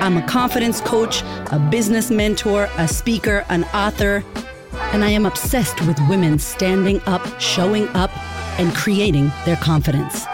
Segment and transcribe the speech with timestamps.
[0.00, 1.22] I'm a confidence coach,
[1.52, 4.24] a business mentor, a speaker, an author,
[4.92, 8.10] and I am obsessed with women standing up, showing up,
[8.58, 10.24] and creating their confidence.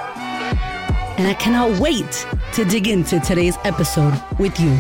[1.19, 4.79] And I cannot wait to dig into today's episode with you.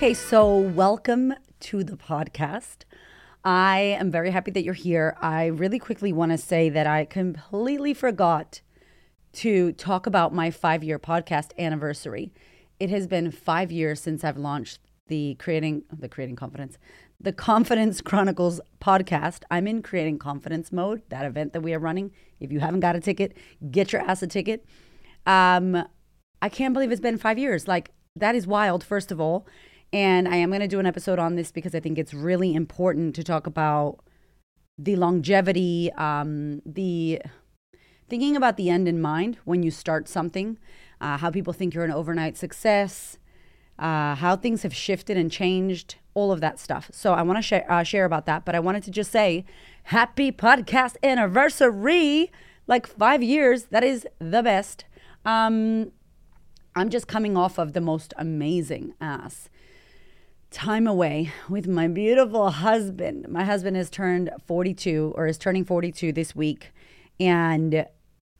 [0.00, 2.84] Okay, so welcome to the podcast.
[3.44, 5.14] I am very happy that you're here.
[5.20, 8.62] I really quickly want to say that I completely forgot
[9.34, 12.32] to talk about my five year podcast anniversary.
[12.78, 16.78] It has been five years since I've launched the creating the creating confidence
[17.20, 22.12] the confidence chronicles podcast i'm in creating confidence mode that event that we are running
[22.38, 23.36] if you haven't got a ticket
[23.72, 24.64] get your ass a ticket
[25.26, 25.84] um
[26.40, 29.48] i can't believe it's been five years like that is wild first of all
[29.92, 32.54] and I am going to do an episode on this because I think it's really
[32.54, 33.98] important to talk about
[34.78, 37.20] the longevity, um, the
[38.08, 40.58] thinking about the end in mind when you start something,
[41.00, 43.18] uh, how people think you're an overnight success,
[43.78, 46.90] uh, how things have shifted and changed, all of that stuff.
[46.92, 49.44] So I want to share, uh, share about that, but I wanted to just say
[49.84, 52.30] happy podcast anniversary,
[52.66, 53.64] like five years.
[53.64, 54.84] That is the best.
[55.24, 55.92] Um,
[56.76, 59.48] I'm just coming off of the most amazing ass
[60.50, 63.28] time away with my beautiful husband.
[63.28, 66.72] My husband has turned 42 or is turning 42 this week.
[67.20, 67.86] And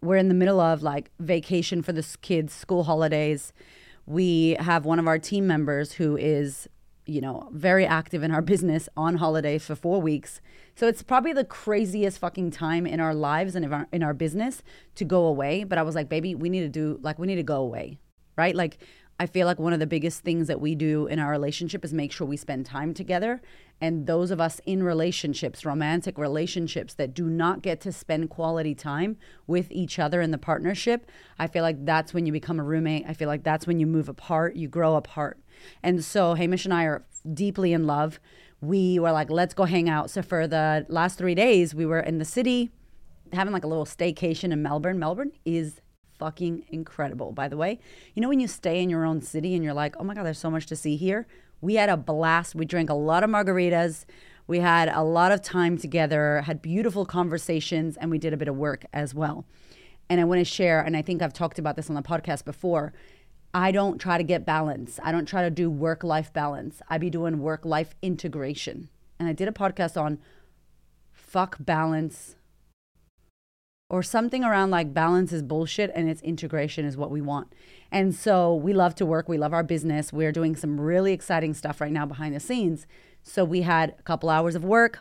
[0.03, 3.53] we're in the middle of like vacation for the kids' school holidays.
[4.07, 6.69] We have one of our team members who is,
[7.07, 10.41] you know, very active in our business on holiday for four weeks.
[10.75, 14.15] So it's probably the craziest fucking time in our lives and in our, in our
[14.15, 14.63] business
[14.97, 15.63] to go away.
[15.63, 18.01] But I was like, baby, we need to do, like, we need to go away,
[18.37, 18.57] right?
[18.57, 18.79] Like,
[19.21, 21.93] I feel like one of the biggest things that we do in our relationship is
[21.93, 23.43] make sure we spend time together.
[23.79, 28.75] And those of us in relationships, romantic relationships that do not get to spend quality
[28.75, 31.05] time with each other in the partnership,
[31.39, 33.05] I feel like that's when you become a roommate.
[33.07, 35.39] I feel like that's when you move apart, you grow apart.
[35.83, 37.05] And so Hamish and I are
[37.35, 38.21] deeply in love.
[38.63, 40.09] We were like, let's go hang out.
[40.09, 42.71] So for the last three days, we were in the city
[43.35, 44.99] having like a little staycation in Melbourne.
[44.99, 45.83] Melbourne is
[46.21, 47.81] fucking incredible, by the way.
[48.15, 50.25] You know, when you stay in your own city and you're like, oh my God,
[50.25, 51.27] there's so much to see here.
[51.61, 52.55] We had a blast.
[52.55, 54.05] We drank a lot of margaritas.
[54.47, 58.49] We had a lot of time together, had beautiful conversations, and we did a bit
[58.49, 59.45] of work as well.
[60.09, 62.45] And I want to share, and I think I've talked about this on the podcast
[62.45, 62.93] before.
[63.55, 65.01] I don't try to get balance.
[65.03, 66.83] I don't try to do work life balance.
[66.89, 68.89] I be doing work life integration.
[69.19, 70.19] And I did a podcast on
[71.13, 72.37] fuck balance,
[73.91, 77.53] or something around like balance is bullshit and its integration is what we want.
[77.91, 79.29] And so we love to work.
[79.29, 80.13] We love our business.
[80.13, 82.87] We're doing some really exciting stuff right now behind the scenes.
[83.25, 85.01] So we had a couple hours of work,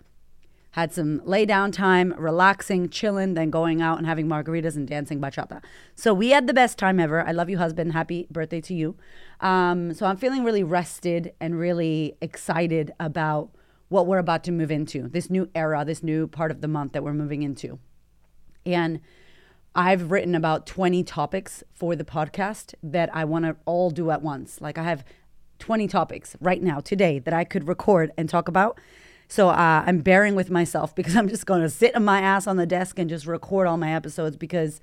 [0.71, 5.21] had some lay down time, relaxing, chilling, then going out and having margaritas and dancing
[5.21, 5.61] bachata.
[5.95, 7.25] So we had the best time ever.
[7.25, 7.93] I love you, husband.
[7.93, 8.95] Happy birthday to you.
[9.39, 13.51] Um, so I'm feeling really rested and really excited about
[13.89, 16.93] what we're about to move into this new era, this new part of the month
[16.93, 17.77] that we're moving into.
[18.65, 18.99] And
[19.75, 24.21] I've written about 20 topics for the podcast that I want to all do at
[24.21, 24.61] once.
[24.61, 25.03] Like I have
[25.59, 28.79] 20 topics right now, today, that I could record and talk about.
[29.27, 32.47] So uh, I'm bearing with myself because I'm just going to sit on my ass
[32.47, 34.81] on the desk and just record all my episodes because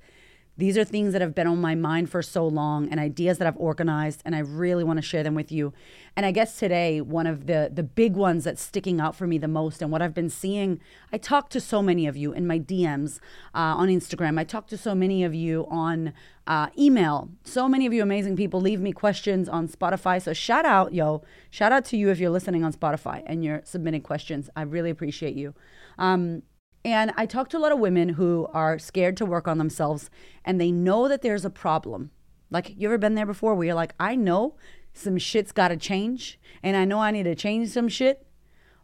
[0.57, 3.47] these are things that have been on my mind for so long and ideas that
[3.47, 5.71] I've organized and I really want to share them with you.
[6.15, 9.37] And I guess today one of the the big ones that's sticking out for me
[9.37, 10.79] the most and what I've been seeing,
[11.13, 13.19] I talk to so many of you in my DMs
[13.53, 14.39] uh, on Instagram.
[14.39, 16.13] I talk to so many of you on
[16.47, 17.29] uh, email.
[17.43, 20.21] So many of you amazing people leave me questions on Spotify.
[20.21, 23.61] So shout out, yo, shout out to you if you're listening on Spotify and you're
[23.63, 24.49] submitting questions.
[24.55, 25.53] I really appreciate you.
[25.99, 26.41] Um,
[26.83, 30.09] and I talk to a lot of women who are scared to work on themselves
[30.45, 32.11] and they know that there's a problem.
[32.49, 34.55] Like, you ever been there before where you're like, I know
[34.93, 38.25] some shit's got to change and I know I need to change some shit,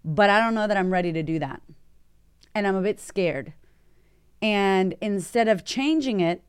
[0.03, 1.61] but I don't know that I'm ready to do that.
[2.53, 3.53] And I'm a bit scared.
[4.41, 6.43] And instead of changing it,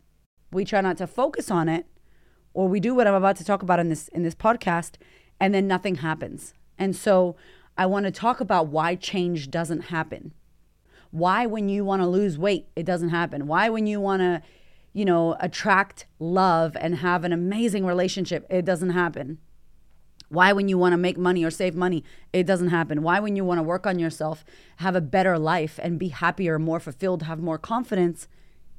[0.50, 1.86] we try not to focus on it
[2.52, 4.96] or we do what I'm about to talk about in this in this podcast
[5.40, 6.54] and then nothing happens.
[6.78, 7.36] And so
[7.76, 10.32] I want to talk about why change doesn't happen
[11.14, 13.46] Why, when you want to lose weight, it doesn't happen?
[13.46, 14.42] Why, when you want to,
[14.92, 19.38] you know, attract love and have an amazing relationship, it doesn't happen?
[20.28, 22.02] Why, when you want to make money or save money,
[22.32, 23.04] it doesn't happen?
[23.04, 24.44] Why, when you want to work on yourself,
[24.78, 28.26] have a better life and be happier, more fulfilled, have more confidence,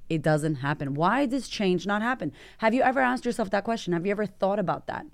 [0.09, 0.93] it doesn't happen?
[0.93, 2.33] Why does change not happen?
[2.57, 3.93] Have you ever asked yourself that question?
[3.93, 5.05] Have you ever thought about that?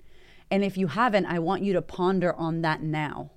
[0.50, 3.30] And if you haven't, I want you to ponder on that now.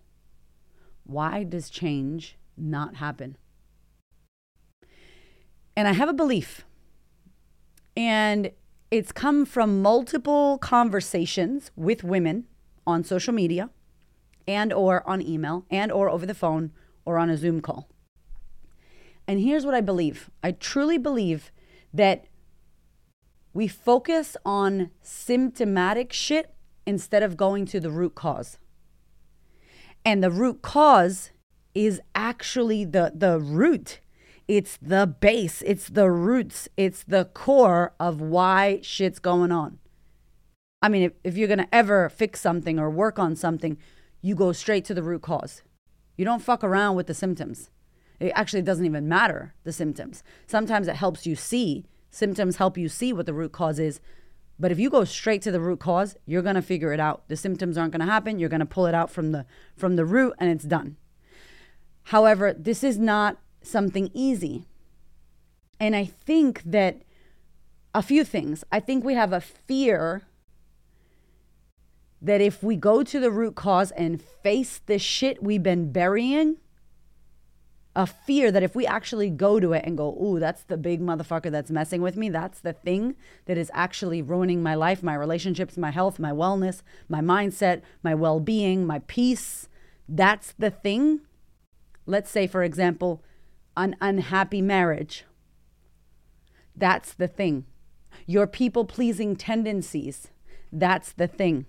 [1.03, 3.37] Why does change not happen?
[5.75, 6.65] And I have a belief,
[7.97, 8.51] and
[8.91, 12.45] it's come from multiple conversations with women
[12.87, 13.69] on social media
[14.47, 16.71] and or on email and or over the phone
[17.03, 17.89] or on a Zoom call.
[19.27, 20.29] And here's what I believe.
[20.43, 21.51] I truly believe
[21.93, 22.25] that
[23.53, 26.53] we focus on symptomatic shit
[26.85, 28.59] instead of going to the root cause.
[30.03, 31.31] And the root cause
[31.73, 33.99] is actually the the root.
[34.47, 39.79] It's the base, it's the roots, it's the core of why shit's going on.
[40.81, 43.77] I mean, if, if you're gonna ever fix something or work on something,
[44.21, 45.63] you go straight to the root cause.
[46.15, 47.69] You don't fuck around with the symptoms.
[48.19, 50.23] It actually doesn't even matter, the symptoms.
[50.47, 51.85] Sometimes it helps you see.
[52.09, 53.99] Symptoms help you see what the root cause is.
[54.57, 57.27] But if you go straight to the root cause, you're going to figure it out.
[57.27, 58.39] The symptoms aren't going to happen.
[58.39, 59.45] You're going to pull it out from the
[59.75, 60.95] from the root and it's done.
[62.03, 64.65] However, this is not something easy.
[65.79, 67.01] And I think that
[67.95, 68.63] a few things.
[68.71, 70.23] I think we have a fear
[72.21, 76.57] that if we go to the root cause and face the shit we've been burying,
[77.95, 80.99] a fear that if we actually go to it and go, ooh, that's the big
[80.99, 83.15] motherfucker that's messing with me, that's the thing
[83.45, 88.13] that is actually ruining my life, my relationships, my health, my wellness, my mindset, my
[88.13, 89.69] well being, my peace,
[90.09, 91.21] that's the thing.
[92.05, 93.23] Let's say, for example,
[93.77, 95.25] an unhappy marriage.
[96.75, 97.65] That's the thing.
[98.25, 100.29] Your people pleasing tendencies.
[100.71, 101.65] That's the thing.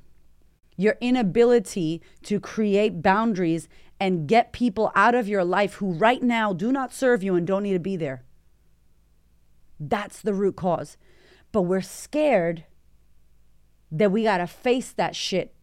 [0.76, 3.68] Your inability to create boundaries
[3.98, 7.46] and get people out of your life who right now do not serve you and
[7.46, 8.24] don't need to be there.
[9.80, 10.96] That's the root cause.
[11.52, 12.64] But we're scared
[13.90, 15.54] that we got to face that shit.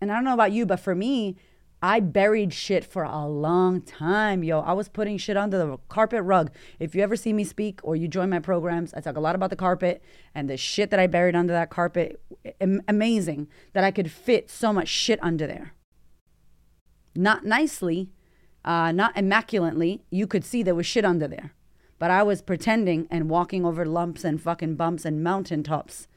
[0.00, 1.36] And I don't know about you, but for me,
[1.82, 4.60] I buried shit for a long time, yo.
[4.60, 6.50] I was putting shit under the carpet rug.
[6.78, 9.34] If you ever see me speak or you join my programs, I talk a lot
[9.34, 10.02] about the carpet
[10.34, 12.22] and the shit that I buried under that carpet.
[12.88, 15.74] Amazing that I could fit so much shit under there
[17.14, 18.10] not nicely,
[18.64, 20.02] uh, not immaculately.
[20.10, 21.52] You could see there was shit under there.
[21.98, 26.08] But I was pretending and walking over lumps and fucking bumps and mountaintops.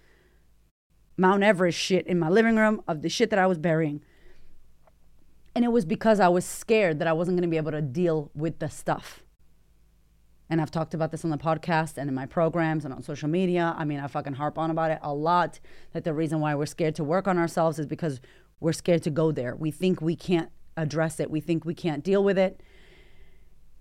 [1.18, 4.04] Mount Everest shit in my living room of the shit that I was burying.
[5.58, 7.82] And it was because I was scared that I wasn't going to be able to
[7.82, 9.24] deal with the stuff.
[10.52, 13.28] And I've talked about this on the podcast and in my programs and on social
[13.28, 13.74] media.
[13.76, 15.60] I mean, I fucking harp on about it a lot
[15.94, 18.22] that the reason why we're scared to work on ourselves is because
[18.60, 19.56] we're scared to go there.
[19.56, 21.32] We think we can't address it.
[21.32, 22.62] We think we can't deal with it.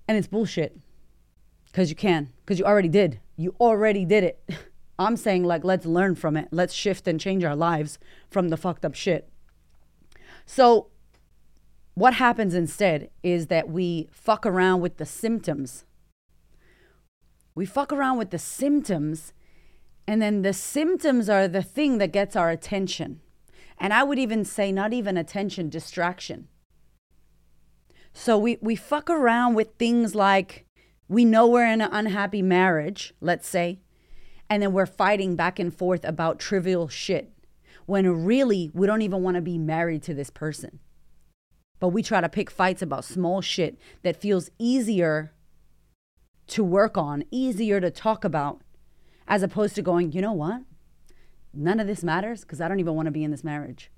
[0.09, 0.79] And it's bullshit.
[1.67, 2.33] Because you can.
[2.41, 3.21] Because you already did.
[3.37, 4.51] You already did it.
[4.99, 6.49] I'm saying, like, let's learn from it.
[6.53, 7.99] Let's shift and change our lives
[8.31, 9.29] from the fucked up shit.
[10.47, 10.89] So,
[11.97, 15.87] what happens instead is that we fuck around with the symptoms.
[17.55, 19.33] We fuck around with the symptoms,
[20.07, 23.23] and then the symptoms are the thing that gets our attention.
[23.79, 26.49] And I would even say, not even attention, distraction.
[28.13, 30.67] So we, we fuck around with things like
[31.09, 33.81] we know we're in an unhappy marriage, let's say,
[34.51, 37.33] and then we're fighting back and forth about trivial shit
[37.87, 40.81] when really we don't even want to be married to this person.
[41.79, 45.33] But we try to pick fights about small shit that feels easier
[46.49, 48.63] to work on, easier to talk about,
[49.29, 50.63] as opposed to going, you know what?
[51.53, 53.91] None of this matters because I don't even want to be in this marriage.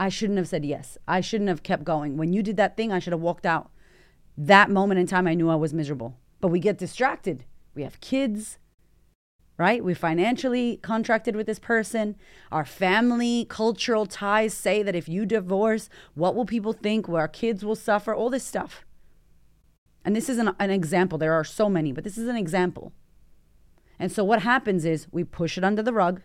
[0.00, 0.98] I shouldn't have said yes.
[1.08, 2.16] I shouldn't have kept going.
[2.16, 3.70] When you did that thing, I should have walked out.
[4.36, 6.16] That moment in time, I knew I was miserable.
[6.40, 7.44] But we get distracted.
[7.74, 8.58] We have kids,
[9.58, 9.84] right?
[9.84, 12.16] We're financially contracted with this person.
[12.52, 17.08] Our family, cultural ties say that if you divorce, what will people think?
[17.08, 18.84] Where our kids will suffer, all this stuff.
[20.04, 21.18] And this is an, an example.
[21.18, 22.92] There are so many, but this is an example.
[23.98, 26.22] And so what happens is we push it under the rug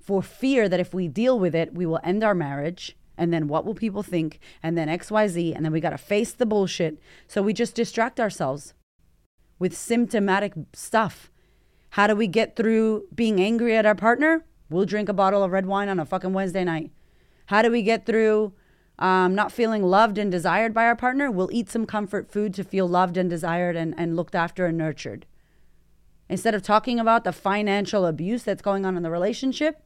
[0.00, 2.96] for fear that if we deal with it, we will end our marriage.
[3.18, 4.40] And then what will people think?
[4.62, 5.54] And then XYZ.
[5.54, 6.98] And then we got to face the bullshit.
[7.28, 8.72] So we just distract ourselves
[9.58, 11.30] with symptomatic stuff.
[11.92, 14.44] How do we get through being angry at our partner?
[14.70, 16.90] We'll drink a bottle of red wine on a fucking Wednesday night.
[17.46, 18.54] How do we get through
[18.98, 22.64] um, not feeling loved and desired by our partner, we'll eat some comfort food to
[22.64, 25.26] feel loved and desired and, and looked after and nurtured.
[26.28, 29.82] Instead of talking about the financial abuse that's going on in the relationship,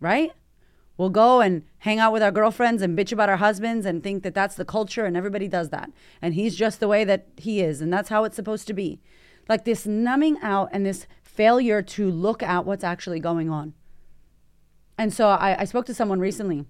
[0.00, 0.32] right?
[0.96, 4.22] We'll go and hang out with our girlfriends and bitch about our husbands and think
[4.22, 5.90] that that's the culture and everybody does that.
[6.20, 9.00] And he's just the way that he is and that's how it's supposed to be.
[9.48, 13.74] Like this numbing out and this failure to look at what's actually going on.
[14.96, 16.64] And so I, I spoke to someone recently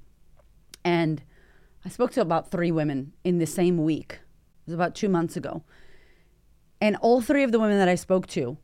[0.84, 1.22] and
[1.84, 4.12] I spoke to about three women in the same week.
[4.12, 5.62] It was about two months ago.
[6.80, 8.58] And all three of the women that I spoke to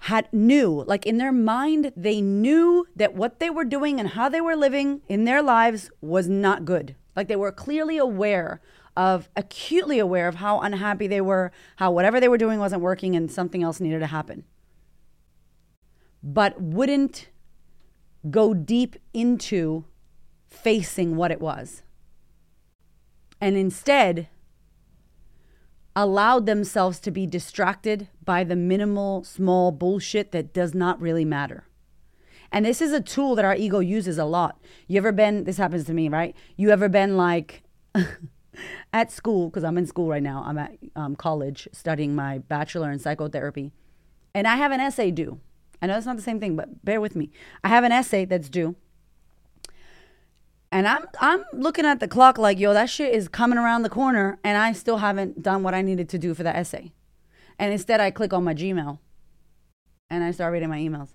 [0.00, 4.28] had knew, like in their mind, they knew that what they were doing and how
[4.28, 6.94] they were living in their lives was not good.
[7.18, 8.60] Like they were clearly aware
[8.96, 13.16] of, acutely aware of how unhappy they were, how whatever they were doing wasn't working
[13.16, 14.44] and something else needed to happen.
[16.22, 17.28] But wouldn't
[18.30, 19.84] go deep into
[20.46, 21.82] facing what it was.
[23.40, 24.28] And instead,
[25.96, 31.64] allowed themselves to be distracted by the minimal, small bullshit that does not really matter.
[32.50, 34.60] And this is a tool that our ego uses a lot.
[34.86, 36.34] You ever been, this happens to me, right?
[36.56, 37.62] You ever been like
[38.92, 42.90] at school, because I'm in school right now, I'm at um, college studying my bachelor
[42.90, 43.72] in psychotherapy,
[44.34, 45.40] and I have an essay due.
[45.80, 47.30] I know it's not the same thing, but bear with me.
[47.62, 48.76] I have an essay that's due.
[50.70, 53.88] And I'm I'm looking at the clock like, yo, that shit is coming around the
[53.88, 56.92] corner and I still haven't done what I needed to do for that essay.
[57.58, 58.98] And instead I click on my Gmail
[60.10, 61.14] and I start reading my emails.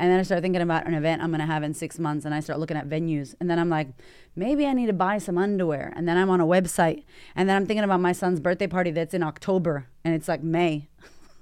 [0.00, 2.34] And then I start thinking about an event I'm gonna have in six months and
[2.34, 3.34] I start looking at venues.
[3.38, 3.88] And then I'm like,
[4.34, 5.92] maybe I need to buy some underwear.
[5.94, 7.04] And then I'm on a website.
[7.36, 10.42] And then I'm thinking about my son's birthday party that's in October and it's like
[10.42, 10.88] May.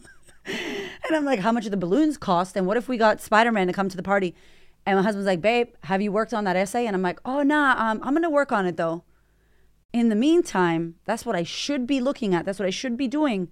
[0.45, 2.57] and I'm like, how much do the balloons cost?
[2.57, 4.35] And what if we got Spider Man to come to the party?
[4.85, 6.85] And my husband's like, babe, have you worked on that essay?
[6.85, 9.05] And I'm like, oh, nah, um, I'm going to work on it though.
[9.93, 12.45] In the meantime, that's what I should be looking at.
[12.45, 13.51] That's what I should be doing.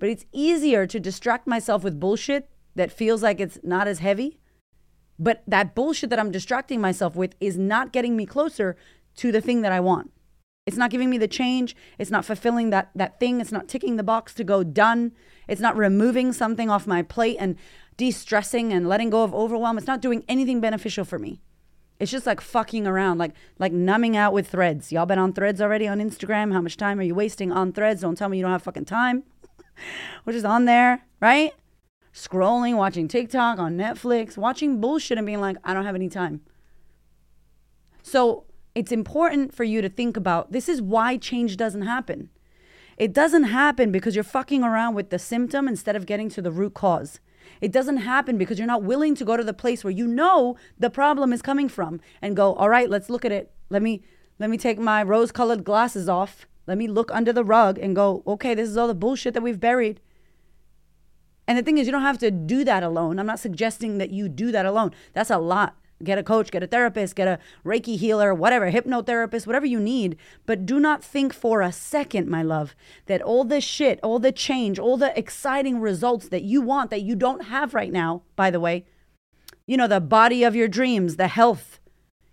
[0.00, 4.40] But it's easier to distract myself with bullshit that feels like it's not as heavy.
[5.18, 8.76] But that bullshit that I'm distracting myself with is not getting me closer
[9.16, 10.12] to the thing that I want.
[10.66, 11.74] It's not giving me the change.
[11.98, 13.40] It's not fulfilling that, that thing.
[13.40, 15.12] It's not ticking the box to go done.
[15.48, 17.56] It's not removing something off my plate and
[17.96, 19.78] de-stressing and letting go of overwhelm.
[19.78, 21.40] It's not doing anything beneficial for me.
[21.98, 24.92] It's just like fucking around, like like numbing out with threads.
[24.92, 26.52] Y'all been on threads already on Instagram?
[26.52, 28.02] How much time are you wasting on threads?
[28.02, 29.24] Don't tell me you don't have fucking time.
[30.24, 31.54] We're just on there, right?
[32.18, 36.40] Scrolling, watching TikTok on Netflix, watching bullshit and being like, I don't have any time.
[38.02, 38.44] So
[38.74, 42.30] it's important for you to think about this is why change doesn't happen.
[42.96, 46.50] It doesn't happen because you're fucking around with the symptom instead of getting to the
[46.50, 47.20] root cause.
[47.60, 50.56] It doesn't happen because you're not willing to go to the place where you know
[50.76, 53.52] the problem is coming from and go, "All right, let's look at it.
[53.70, 54.02] Let me
[54.40, 56.46] let me take my rose-colored glasses off.
[56.66, 59.42] Let me look under the rug and go, "Okay, this is all the bullshit that
[59.42, 60.00] we've buried."
[61.48, 63.18] And the thing is, you don't have to do that alone.
[63.18, 64.92] I'm not suggesting that you do that alone.
[65.14, 65.74] That's a lot
[66.04, 70.16] get a coach, get a therapist, get a Reiki healer, whatever, hypnotherapist, whatever you need.
[70.46, 72.74] But do not think for a second, my love,
[73.06, 77.02] that all the shit, all the change, all the exciting results that you want that
[77.02, 78.86] you don't have right now, by the way,
[79.66, 81.80] you know, the body of your dreams, the health,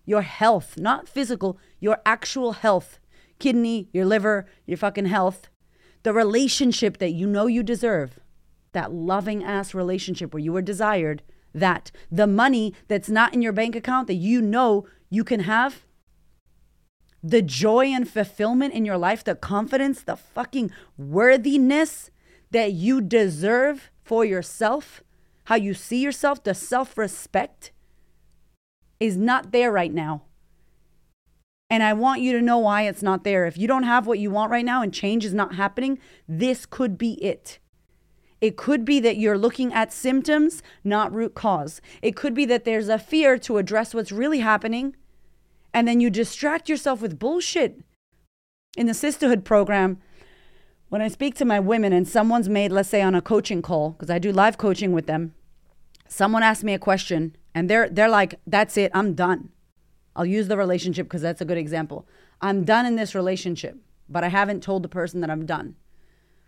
[0.06, 3.00] your health, not physical, your actual health,
[3.40, 5.50] kidney, your liver, your fucking health,
[6.04, 8.20] the relationship that you know you deserve,
[8.76, 11.24] that loving ass relationship where you are desired
[11.56, 15.86] that the money that's not in your bank account that you know you can have,
[17.24, 22.12] the joy and fulfillment in your life, the confidence, the fucking worthiness
[22.52, 25.02] that you deserve for yourself,
[25.46, 27.72] how you see yourself, the self respect
[29.00, 30.24] is not there right now.
[31.70, 33.46] And I want you to know why it's not there.
[33.46, 36.66] If you don't have what you want right now and change is not happening, this
[36.66, 37.60] could be it.
[38.42, 41.82] It could be that you're looking at symptoms, not root cause.
[42.02, 44.96] It could be that there's a fear to address what's really happening,
[45.74, 47.82] and then you distract yourself with bullshit.
[48.78, 50.00] In the sisterhood program,
[50.90, 53.92] when I speak to my women and someone's made, let's say on a coaching call,
[53.92, 55.34] because I do live coaching with them,
[56.08, 59.50] someone asks me a question and they're they're like, that's it, I'm done.
[60.16, 62.08] I'll use the relationship because that's a good example.
[62.42, 63.78] I'm done in this relationship,
[64.10, 65.76] but I haven't told the person that I'm done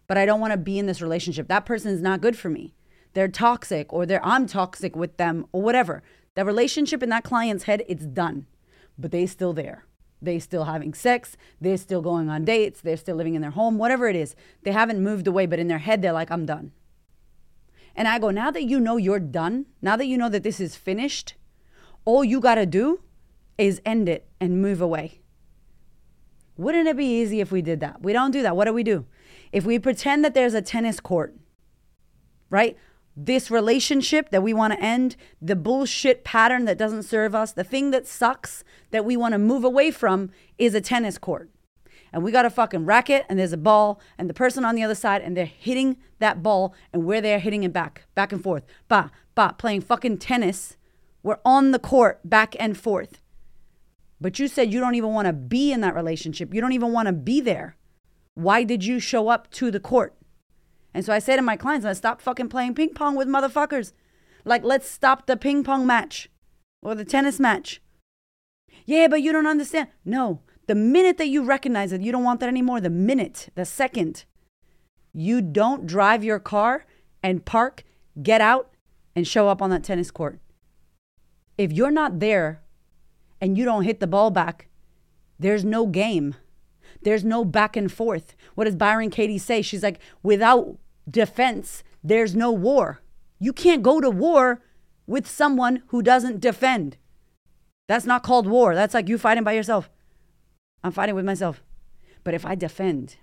[0.08, 1.48] but I don't want to be in this relationship.
[1.48, 2.74] That person is not good for me.
[3.14, 6.04] They're toxic or they're I'm toxic with them or whatever.
[6.36, 8.48] The relationship in that client's head, it's done.
[8.98, 9.86] But they still there.
[10.22, 13.78] They still having sex, they're still going on dates, they're still living in their home,
[13.78, 14.36] whatever it is.
[14.64, 16.72] They haven't moved away, but in their head they're like I'm done.
[17.96, 20.60] And I go, now that you know you're done, now that you know that this
[20.60, 21.36] is finished,
[22.06, 23.02] all you got to do
[23.58, 25.22] is end it and move away.
[26.58, 28.02] Wouldn't it be easy if we did that?
[28.02, 28.56] We don't do that.
[28.56, 29.06] What do we do?
[29.52, 31.36] If we pretend that there's a tennis court,
[32.50, 32.78] right?
[33.16, 37.64] This relationship that we want to end, the bullshit pattern that doesn't serve us, the
[37.64, 41.50] thing that sucks that we want to move away from is a tennis court.
[42.14, 44.84] And we got a fucking racket and there's a ball and the person on the
[44.84, 48.42] other side and they're hitting that ball and where they're hitting it back, back and
[48.42, 48.64] forth.
[48.88, 50.78] Ba, ba, playing fucking tennis.
[51.24, 53.20] We're on the court back and forth.
[54.20, 56.54] But you said you don't even want to be in that relationship.
[56.54, 57.76] You don't even want to be there.
[58.38, 60.14] Why did you show up to the court?
[60.94, 63.94] And so I say to my clients, let's stop fucking playing ping pong with motherfuckers.
[64.46, 66.30] Like, let's stop the ping pong match
[66.84, 67.82] or the tennis match.
[68.86, 69.88] Yeah, but you don't understand.
[70.06, 73.66] No, the minute that you recognize that you don't want that anymore, the minute, the
[73.66, 74.26] second
[75.14, 76.86] you don't drive your car
[77.24, 77.84] and park,
[78.22, 78.70] get out,
[79.16, 80.40] and show up on that tennis court.
[81.58, 82.62] If you're not there
[83.42, 84.68] and you don't hit the ball back,
[85.40, 86.36] there's no game.
[87.04, 88.36] There's no back and forth.
[88.56, 89.62] What does Byron Katie say?
[89.62, 90.78] She's like, without
[91.10, 93.02] defense, there's no war.
[93.40, 94.62] You can't go to war
[95.06, 96.98] with someone who doesn't defend.
[97.88, 98.76] That's not called war.
[98.76, 99.90] That's like you fighting by yourself.
[100.84, 101.62] I'm fighting with myself.
[102.24, 103.18] But if I defend,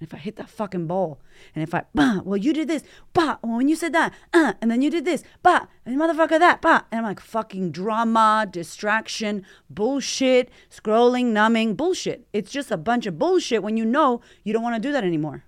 [0.00, 1.20] if I hit that fucking ball,
[1.54, 2.82] and if I, bah, well, you did this,
[3.12, 6.38] bah, well, when you said that, uh, and then you did this, bah, and motherfucker
[6.38, 12.26] that, and I'm like, fucking drama, distraction, bullshit, scrolling, numbing, bullshit.
[12.32, 15.04] It's just a bunch of bullshit when you know you don't want to do that
[15.04, 15.44] anymore.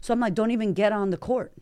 [0.00, 1.52] So I'm like, don't even get on the court.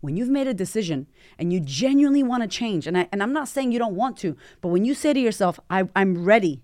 [0.00, 1.06] When you've made a decision
[1.38, 4.16] and you genuinely want to change, and, I, and I'm not saying you don't want
[4.18, 6.62] to, but when you say to yourself, I, I'm ready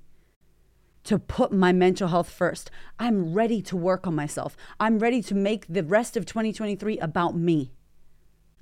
[1.05, 2.71] to put my mental health first.
[2.99, 4.57] I'm ready to work on myself.
[4.79, 7.73] I'm ready to make the rest of 2023 about me.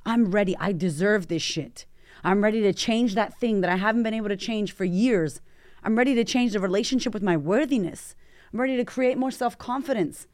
[0.07, 0.57] I'm ready.
[0.59, 1.87] I deserve this shit.
[2.25, 5.41] I'm ready to change that thing that I haven't been able to change for years.
[5.83, 8.15] I'm ready to change the relationship with my worthiness.
[8.53, 10.27] I'm ready to create more self confidence.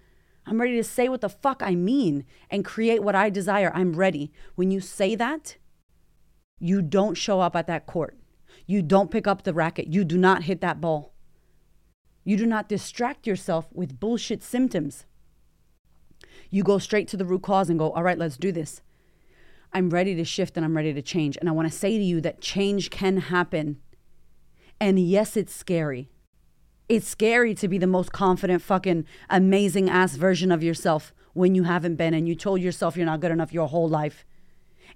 [0.46, 3.72] I'm ready to say what the fuck I mean and create what I desire.
[3.74, 4.32] I'm ready.
[4.54, 5.56] When you say that,
[6.58, 8.16] you don't show up at that court.
[8.64, 9.88] You don't pick up the racket.
[9.88, 11.15] You do not hit that ball.
[12.26, 15.06] You do not distract yourself with bullshit symptoms.
[16.50, 18.82] You go straight to the root cause and go, all right, let's do this.
[19.72, 21.36] I'm ready to shift and I'm ready to change.
[21.36, 23.76] And I want to say to you that change can happen.
[24.80, 26.10] And yes, it's scary.
[26.88, 31.62] It's scary to be the most confident, fucking amazing ass version of yourself when you
[31.62, 34.24] haven't been and you told yourself you're not good enough your whole life.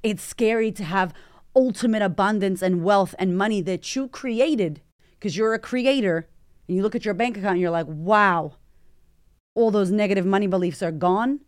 [0.03, 1.15] It's scary to have
[1.55, 4.81] ultimate abundance and wealth and money that you created
[5.13, 6.27] because you're a creator
[6.71, 8.53] and you look at your bank account and you're like, wow,
[9.57, 11.41] all those negative money beliefs are gone.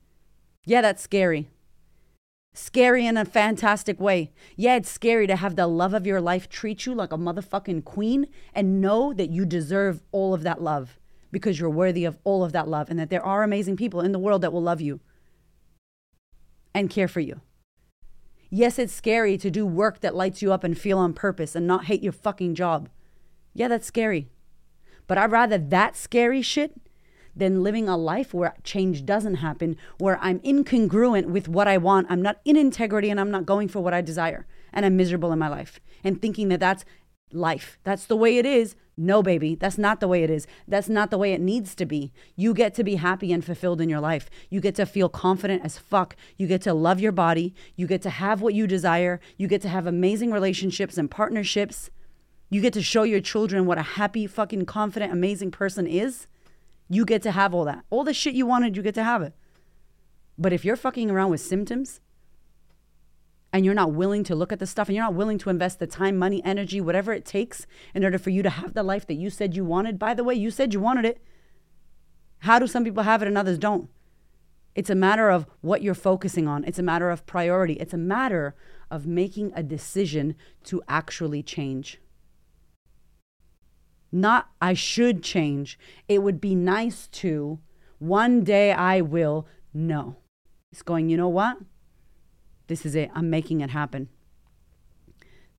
[0.64, 1.48] Yeah, that's scary.
[2.54, 4.32] Scary in a fantastic way.
[4.56, 7.84] Yeah, it's scary to have the love of your life treat you like a motherfucking
[7.84, 10.98] queen and know that you deserve all of that love
[11.30, 14.10] because you're worthy of all of that love and that there are amazing people in
[14.10, 14.98] the world that will love you
[16.74, 17.40] and care for you.
[18.50, 21.64] Yes, it's scary to do work that lights you up and feel on purpose and
[21.64, 22.88] not hate your fucking job.
[23.54, 24.28] Yeah, that's scary.
[25.12, 26.72] But I'd rather that scary shit
[27.36, 32.06] than living a life where change doesn't happen, where I'm incongruent with what I want.
[32.08, 34.46] I'm not in integrity and I'm not going for what I desire.
[34.72, 36.86] And I'm miserable in my life and thinking that that's
[37.30, 37.78] life.
[37.84, 38.74] That's the way it is.
[38.96, 40.46] No, baby, that's not the way it is.
[40.66, 42.10] That's not the way it needs to be.
[42.34, 44.30] You get to be happy and fulfilled in your life.
[44.48, 46.16] You get to feel confident as fuck.
[46.38, 47.54] You get to love your body.
[47.76, 49.20] You get to have what you desire.
[49.36, 51.90] You get to have amazing relationships and partnerships.
[52.52, 56.26] You get to show your children what a happy, fucking confident, amazing person is.
[56.86, 57.82] You get to have all that.
[57.88, 59.32] All the shit you wanted, you get to have it.
[60.36, 62.02] But if you're fucking around with symptoms
[63.54, 65.78] and you're not willing to look at the stuff and you're not willing to invest
[65.78, 69.06] the time, money, energy, whatever it takes in order for you to have the life
[69.06, 71.24] that you said you wanted, by the way, you said you wanted it.
[72.40, 73.88] How do some people have it and others don't?
[74.74, 76.64] It's a matter of what you're focusing on.
[76.64, 77.74] It's a matter of priority.
[77.74, 78.54] It's a matter
[78.90, 80.34] of making a decision
[80.64, 81.98] to actually change
[84.12, 85.78] not I should change.
[86.06, 87.58] It would be nice to.
[87.98, 89.46] One day I will.
[89.72, 90.16] No.
[90.70, 91.58] It's going, you know what?
[92.66, 93.10] This is it.
[93.14, 94.08] I'm making it happen.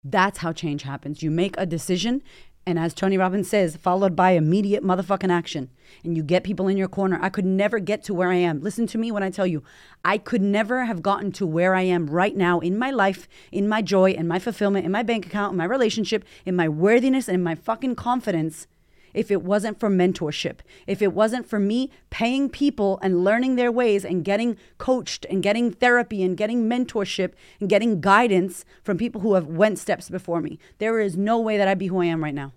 [0.03, 1.23] That's how change happens.
[1.23, 2.21] You make a decision
[2.65, 5.69] and as Tony Robbins says, followed by immediate motherfucking action.
[6.03, 7.19] And you get people in your corner.
[7.21, 8.61] I could never get to where I am.
[8.61, 9.63] Listen to me when I tell you,
[10.05, 13.67] I could never have gotten to where I am right now in my life, in
[13.67, 17.27] my joy, in my fulfillment, in my bank account, in my relationship, in my worthiness,
[17.27, 18.67] and in my fucking confidence
[19.13, 23.71] if it wasn't for mentorship, if it wasn't for me paying people and learning their
[23.71, 29.21] ways and getting coached and getting therapy and getting mentorship and getting guidance from people
[29.21, 30.59] who have went steps before me.
[30.77, 32.53] There is no way that I'd be who I am right now.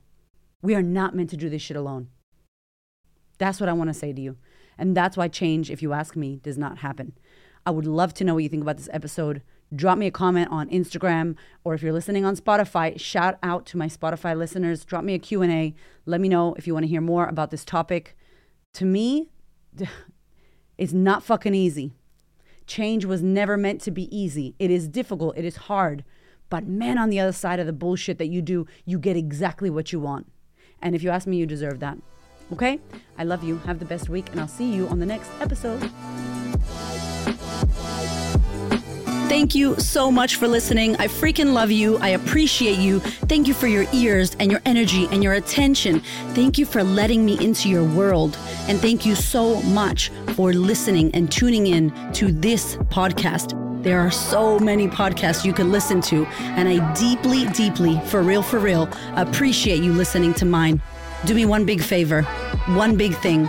[0.62, 2.08] We are not meant to do this shit alone.
[3.38, 4.36] That's what I want to say to you.
[4.78, 7.12] And that's why change, if you ask me, does not happen.
[7.64, 9.42] I would love to know what you think about this episode.
[9.74, 13.76] Drop me a comment on Instagram or if you're listening on Spotify, shout out to
[13.76, 14.84] my Spotify listeners.
[14.84, 15.74] Drop me a Q&A.
[16.04, 18.16] Let me know if you want to hear more about this topic.
[18.74, 19.30] To me,
[20.78, 21.92] it's not fucking easy.
[22.66, 24.54] Change was never meant to be easy.
[24.58, 26.04] It is difficult, it is hard.
[26.48, 29.70] But man, on the other side of the bullshit that you do, you get exactly
[29.70, 30.30] what you want.
[30.80, 31.98] And if you ask me, you deserve that.
[32.52, 32.80] Okay?
[33.18, 33.58] I love you.
[33.58, 35.90] Have the best week, and I'll see you on the next episode.
[39.28, 40.96] Thank you so much for listening.
[40.96, 41.98] I freaking love you.
[41.98, 43.00] I appreciate you.
[43.00, 46.00] Thank you for your ears and your energy and your attention.
[46.32, 48.38] Thank you for letting me into your world.
[48.68, 53.60] And thank you so much for listening and tuning in to this podcast.
[53.82, 56.24] There are so many podcasts you can listen to,
[56.56, 60.80] and I deeply, deeply, for real, for real, appreciate you listening to mine.
[61.24, 62.22] Do me one big favor,
[62.74, 63.48] one big thing.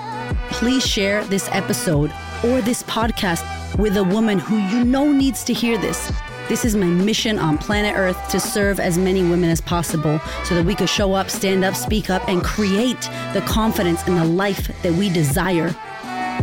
[0.50, 2.12] Please share this episode
[2.44, 3.44] or this podcast
[3.78, 6.12] with a woman who you know needs to hear this.
[6.50, 10.56] This is my mission on planet Earth to serve as many women as possible so
[10.56, 13.02] that we could show up, stand up, speak up, and create
[13.34, 15.76] the confidence and the life that we desire.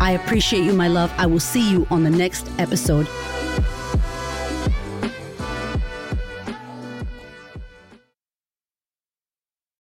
[0.00, 1.12] I appreciate you, my love.
[1.16, 3.08] I will see you on the next episode.